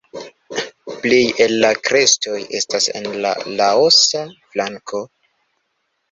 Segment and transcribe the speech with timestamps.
[1.01, 4.23] Plej el la krestoj estas en la Laosa
[4.55, 5.03] flanko.